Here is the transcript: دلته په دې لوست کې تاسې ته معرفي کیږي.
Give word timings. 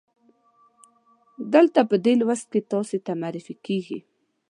دلته 1.53 1.79
په 1.89 1.95
دې 2.05 2.13
لوست 2.21 2.45
کې 2.51 2.61
تاسې 2.71 2.97
ته 3.05 3.11
معرفي 3.21 3.55
کیږي. 3.65 3.99